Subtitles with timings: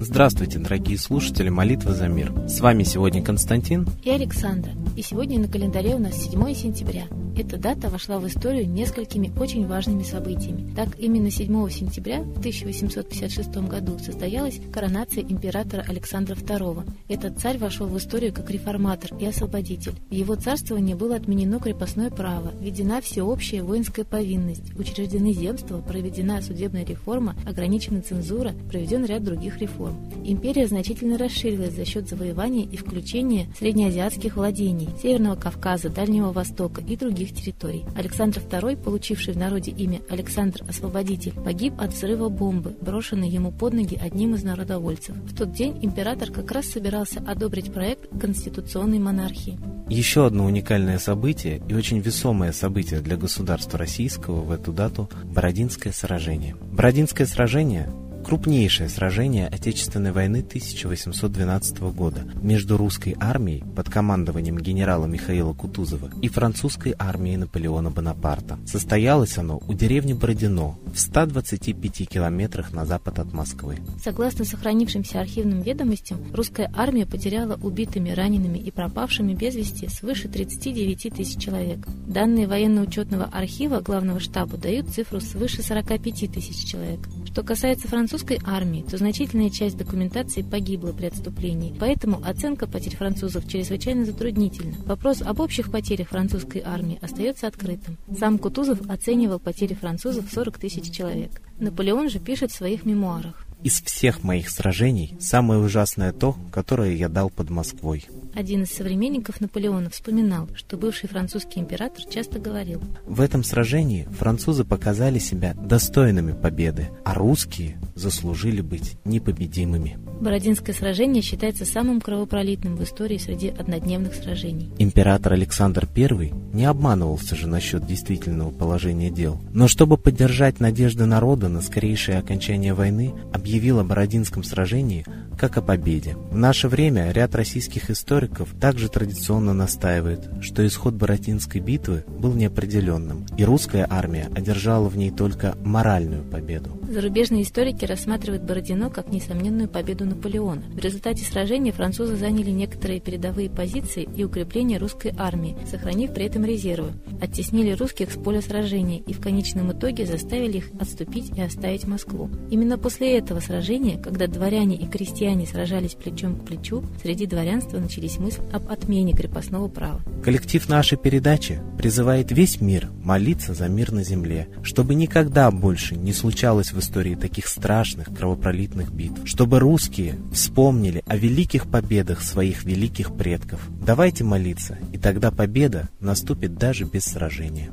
[0.00, 2.32] Здравствуйте, дорогие слушатели «Молитва за мир».
[2.48, 4.72] С вами сегодня Константин и Александра.
[4.96, 7.06] И сегодня на календаре у нас 7 сентября.
[7.36, 10.72] Эта дата вошла в историю несколькими очень важными событиями.
[10.74, 16.88] Так, именно 7 сентября в 1856 году состоялась коронация императора Александра II.
[17.08, 19.94] Этот царь вошел в историю как реформатор и освободитель.
[20.10, 26.84] В его царствовании было отменено крепостное право, введена всеобщая воинская повинность, учреждены земства, проведена судебная
[26.84, 29.96] реформа, ограничена цензура, проведен ряд других реформ.
[30.24, 36.96] Империя значительно расширилась за счет завоевания и включения среднеазиатских владений, Северного Кавказа, Дальнего Востока и
[36.96, 37.84] других других территорий.
[37.96, 43.74] Александр II, получивший в народе имя Александр Освободитель, погиб от взрыва бомбы, брошенной ему под
[43.74, 45.16] ноги одним из народовольцев.
[45.16, 49.58] В тот день император как раз собирался одобрить проект конституционной монархии.
[49.88, 55.92] Еще одно уникальное событие и очень весомое событие для государства российского в эту дату– Бородинское
[55.92, 56.56] сражение.
[56.72, 57.90] Бородинское сражение
[58.24, 66.28] крупнейшее сражение Отечественной войны 1812 года между русской армией под командованием генерала Михаила Кутузова и
[66.28, 68.58] французской армией Наполеона Бонапарта.
[68.66, 73.78] Состоялось оно у деревни Бородино в 125 километрах на запад от Москвы.
[74.02, 81.14] Согласно сохранившимся архивным ведомостям, русская армия потеряла убитыми, ранеными и пропавшими без вести свыше 39
[81.14, 81.86] тысяч человек.
[82.06, 87.00] Данные военно-учетного архива главного штаба дают цифру свыше 45 тысяч человек.
[87.26, 93.48] Что касается французской армии, то значительная часть документации погибла при отступлении, поэтому оценка потерь французов
[93.48, 94.76] чрезвычайно затруднительна.
[94.86, 97.98] Вопрос об общих потерях французской армии остается открытым.
[98.16, 101.42] Сам Кутузов оценивал потери французов в 40 тысяч человек.
[101.58, 103.44] Наполеон же пишет в своих мемуарах.
[103.64, 108.04] Из всех моих сражений самое ужасное то, которое я дал под Москвой.
[108.34, 114.64] Один из современников Наполеона вспоминал, что бывший французский император часто говорил В этом сражении французы
[114.64, 119.96] показали себя достойными победы, а русские заслужили быть непобедимыми.
[120.20, 124.70] Бородинское сражение считается самым кровопролитным в истории среди однодневных сражений.
[124.78, 129.40] Император Александр I не обманывался же насчет действительного положения дел.
[129.52, 135.04] Но чтобы поддержать надежды народа на скорейшее окончание войны, объявил о Бородинском сражении
[135.38, 136.16] как о победе.
[136.30, 143.26] В наше время ряд российских историков также традиционно настаивает, что исход Бородинской битвы был неопределенным,
[143.36, 146.78] и русская армия одержала в ней только моральную победу.
[146.88, 150.62] Зарубежные историки рассматривают Бородино как несомненную победу Наполеона.
[150.72, 156.44] В результате сражения французы заняли некоторые передовые позиции и укрепления русской армии, сохранив при этом
[156.44, 156.92] резервы.
[157.20, 162.30] Оттеснили русских с поля сражения и в конечном итоге заставили их отступить и оставить Москву.
[162.50, 168.18] Именно после этого сражения, когда дворяне и крестьяне сражались плечом к плечу, среди дворянства начались
[168.18, 170.00] мысли об отмене крепостного права.
[170.22, 176.12] Коллектив нашей передачи призывает весь мир молиться за мир на земле, чтобы никогда больше не
[176.12, 183.14] случалось в истории таких страшных кровопролитных битв, чтобы русские вспомнили о великих победах своих великих
[183.14, 183.60] предков.
[183.84, 187.70] Давайте молиться, и тогда победа наступит даже без сражения.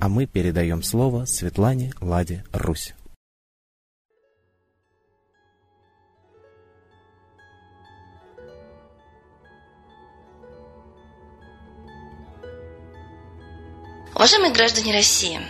[0.00, 2.94] А мы передаем слово Светлане Ладе Русь.
[14.22, 15.40] Уважаемые граждане России,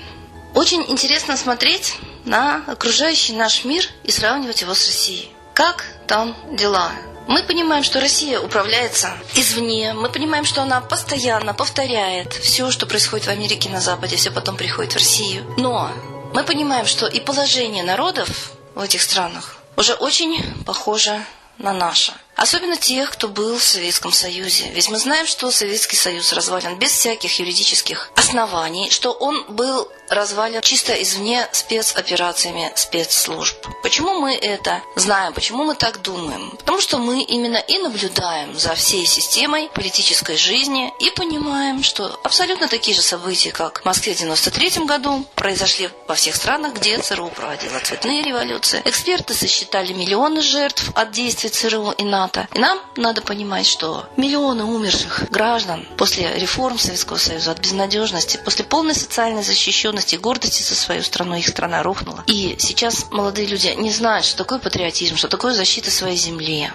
[0.54, 5.30] очень интересно смотреть на окружающий наш мир и сравнивать его с Россией.
[5.52, 6.90] Как там дела?
[7.28, 9.92] Мы понимаем, что Россия управляется извне.
[9.92, 14.56] Мы понимаем, что она постоянно повторяет все, что происходит в Америке на Западе, все потом
[14.56, 15.44] приходит в Россию.
[15.58, 15.90] Но
[16.32, 21.22] мы понимаем, что и положение народов в этих странах уже очень похоже
[21.58, 22.14] на наше.
[22.34, 24.70] Особенно тех, кто был в Советском Союзе.
[24.72, 30.60] Ведь мы знаем, что Советский Союз развален без всяких юридических оснований, что он был развален
[30.62, 33.56] чисто извне спецоперациями спецслужб.
[33.82, 35.32] Почему мы это знаем?
[35.32, 36.50] Почему мы так думаем?
[36.58, 42.69] Потому что мы именно и наблюдаем за всей системой политической жизни и понимаем, что абсолютно
[42.69, 47.28] такие же события, как в Москве в 93 году, произошли во всех странах, где ЦРУ
[47.28, 48.82] проводила цветные революции.
[48.84, 52.48] Эксперты сосчитали миллионы жертв от действий ЦРУ и НАТО.
[52.54, 58.64] И нам надо понимать, что миллионы умерших граждан после реформ Советского Союза, от безнадежности, после
[58.64, 62.25] полной социальной защищенности гордости, гордости за свою страну, их страна рухнула.
[62.26, 66.70] И сейчас молодые люди не знают, что такое патриотизм, что такое защита своей земли.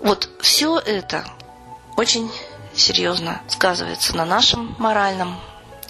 [0.00, 1.24] Вот все это
[1.96, 2.30] очень
[2.74, 5.40] серьезно сказывается на нашем моральном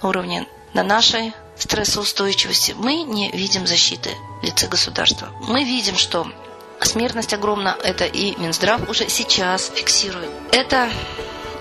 [0.02, 2.74] уровне, на нашей стрессоустойчивости.
[2.78, 5.28] Мы не видим защиты в лице государства.
[5.48, 6.26] Мы видим, что
[6.80, 10.30] смертность огромна, это и Минздрав уже сейчас фиксирует.
[10.52, 10.90] Это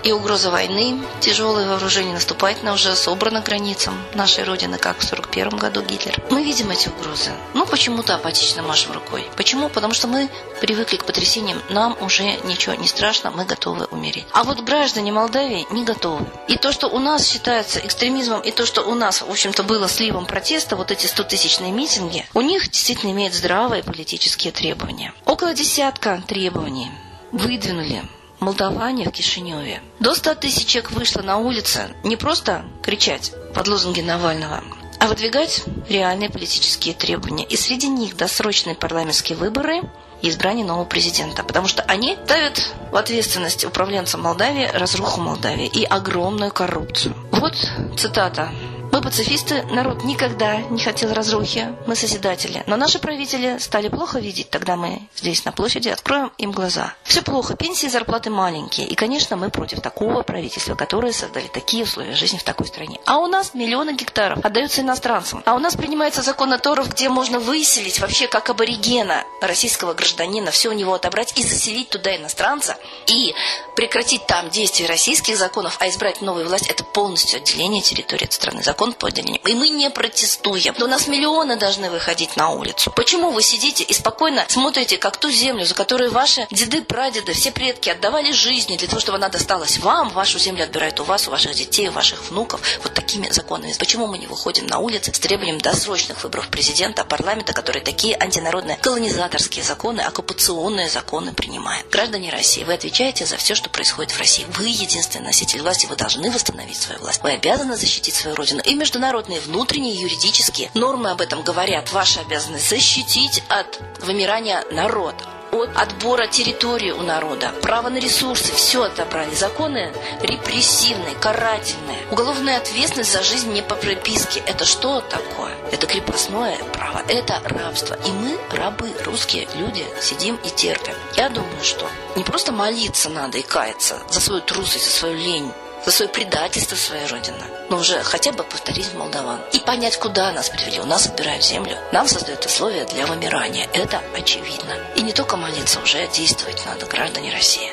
[0.02, 5.82] и угроза войны, тяжелое вооружение наступательно уже собрано границам нашей Родины, как в 1941 году
[5.82, 6.22] Гитлер.
[6.30, 7.30] Мы видим эти угрозы.
[7.54, 9.28] Ну, почему-то апатично машем рукой.
[9.36, 9.68] Почему?
[9.68, 10.28] Потому что мы
[10.60, 11.60] привыкли к потрясениям.
[11.68, 14.26] Нам уже ничего не страшно, мы готовы умереть.
[14.32, 16.26] А вот граждане Молдавии не готовы.
[16.48, 19.88] И то, что у нас считается экстремизмом, и то, что у нас, в общем-то, было
[19.88, 25.12] сливом протеста, вот эти 100-тысячные митинги, у них действительно имеют здравые политические требования.
[25.24, 26.90] Около десятка требований
[27.32, 28.02] выдвинули
[28.40, 29.82] молдаване в Кишиневе.
[30.00, 34.62] До 100 тысяч человек вышло на улицы не просто кричать под лозунги Навального,
[34.98, 37.44] а выдвигать реальные политические требования.
[37.44, 39.82] И среди них досрочные парламентские выборы
[40.22, 41.42] и избрание нового президента.
[41.42, 47.14] Потому что они ставят в ответственность управленцам Молдавии разруху Молдавии и огромную коррупцию.
[47.32, 47.54] Вот
[47.96, 48.52] цитата
[48.92, 52.62] мы пацифисты, народ никогда не хотел разрухи, мы созидатели.
[52.66, 56.94] Но наши правители стали плохо видеть, тогда мы здесь на площади откроем им глаза.
[57.04, 58.86] Все плохо, пенсии и зарплаты маленькие.
[58.86, 62.98] И, конечно, мы против такого правительства, которое создали такие условия жизни в такой стране.
[63.06, 65.42] А у нас миллионы гектаров отдаются иностранцам.
[65.46, 70.50] А у нас принимается закон о Торов, где можно выселить вообще как аборигена российского гражданина,
[70.50, 72.76] все у него отобрать и заселить туда иностранца,
[73.06, 73.34] и
[73.76, 78.62] прекратить там действие российских законов, а избрать новую власть, это полностью отделение территории от страны.
[78.62, 79.42] Закон закон по отделению.
[79.44, 80.74] И мы не протестуем.
[80.78, 82.90] Но у нас миллионы должны выходить на улицу.
[82.96, 87.50] Почему вы сидите и спокойно смотрите, как ту землю, за которую ваши деды, прадеды, все
[87.50, 91.30] предки отдавали жизни для того, чтобы она досталась вам, вашу землю отбирают у вас, у
[91.30, 93.74] ваших детей, у ваших внуков, вот такими законами.
[93.78, 98.78] Почему мы не выходим на улицы с требованием досрочных выборов президента, парламента, которые такие антинародные
[98.78, 101.86] колонизаторские законы, оккупационные законы принимают?
[101.90, 104.46] Граждане России, вы отвечаете за все, что происходит в России.
[104.56, 107.22] Вы единственный носитель власти, вы должны восстановить свою власть.
[107.22, 111.92] Вы обязаны защитить свою родину и международные, внутренние, юридические нормы об этом говорят.
[111.92, 115.16] Ваша обязанность защитить от вымирания народ,
[115.50, 119.34] от отбора территории у народа, право на ресурсы, все отобрали.
[119.34, 121.98] Законы репрессивные, карательные.
[122.12, 124.40] Уголовная ответственность за жизнь не по прописке.
[124.46, 125.52] Это что такое?
[125.72, 127.98] Это крепостное право, это рабство.
[128.06, 130.94] И мы, рабы, русские люди, сидим и терпим.
[131.16, 135.52] Я думаю, что не просто молиться надо и каяться за свою трусость, за свою лень,
[135.84, 140.50] за свое предательство своей Родины, но уже хотя бы повторить молдаван и понять, куда нас
[140.50, 140.80] привели.
[140.80, 143.68] У нас отбирают землю, нам создают условия для вымирания.
[143.72, 144.74] Это очевидно.
[144.96, 147.72] И не только молиться, уже действовать надо, граждане России.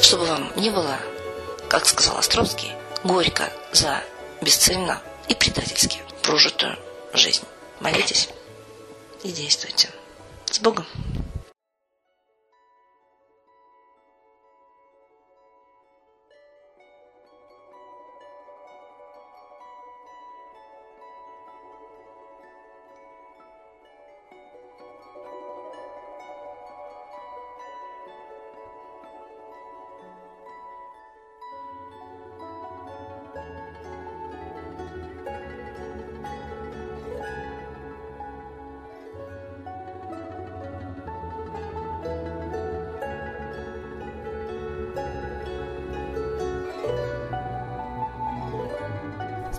[0.00, 0.98] Чтобы вам не было,
[1.68, 2.72] как сказал Островский,
[3.04, 4.02] горько за
[4.40, 6.78] бесцельно и предательски прожитую
[7.12, 7.44] жизнь.
[7.80, 8.28] Молитесь
[9.22, 9.88] и действуйте.
[10.50, 10.86] С Богом!